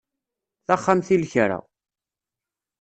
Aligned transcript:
Taxxamt 0.67 1.07
i 1.13 1.15
lekra. 1.21 1.59